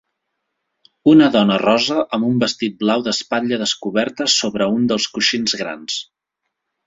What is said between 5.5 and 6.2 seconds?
grans.